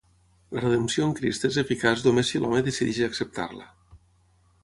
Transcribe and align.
La 0.57 0.61
redempció 0.61 1.03
en 1.07 1.11
Crist 1.19 1.43
és 1.49 1.59
eficaç 1.63 2.01
només 2.07 2.33
si 2.33 2.41
l'home 2.43 2.63
decideix 2.69 3.03
acceptar-la. 3.09 3.71